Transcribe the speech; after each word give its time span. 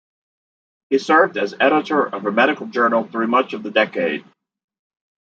He 0.89 0.97
served 0.97 1.37
as 1.37 1.53
editor 1.59 2.03
of 2.03 2.25
a 2.25 2.31
medical 2.31 2.65
journal 2.65 3.03
through 3.07 3.27
much 3.27 3.53
of 3.53 3.61
the 3.61 3.69
decade. 3.69 4.25